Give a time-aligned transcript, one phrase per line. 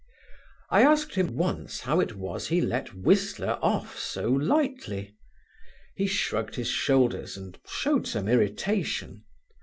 [0.71, 5.15] I asked him once how it was he let Whistler off so lightly.
[5.95, 9.21] He shrugged his shoulders and showed some irritation.